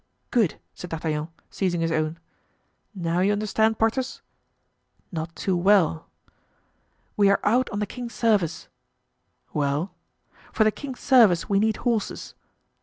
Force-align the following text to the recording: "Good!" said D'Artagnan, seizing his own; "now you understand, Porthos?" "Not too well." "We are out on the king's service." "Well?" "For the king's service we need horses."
"Good!" 0.31 0.59
said 0.73 0.89
D'Artagnan, 0.89 1.27
seizing 1.51 1.81
his 1.81 1.91
own; 1.91 2.17
"now 2.95 3.19
you 3.19 3.31
understand, 3.31 3.77
Porthos?" 3.77 4.23
"Not 5.11 5.35
too 5.35 5.55
well." 5.55 6.07
"We 7.15 7.29
are 7.29 7.39
out 7.43 7.69
on 7.69 7.77
the 7.77 7.85
king's 7.85 8.15
service." 8.15 8.67
"Well?" 9.53 9.93
"For 10.53 10.63
the 10.63 10.71
king's 10.71 11.01
service 11.01 11.47
we 11.49 11.59
need 11.59 11.77
horses." 11.85 12.33